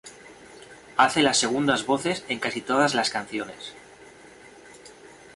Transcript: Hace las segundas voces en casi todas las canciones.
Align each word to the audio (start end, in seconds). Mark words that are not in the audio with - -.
Hace 0.97 1.21
las 1.21 1.37
segundas 1.37 1.85
voces 1.85 2.25
en 2.27 2.39
casi 2.39 2.61
todas 2.61 2.95
las 2.95 3.11
canciones. 3.11 3.75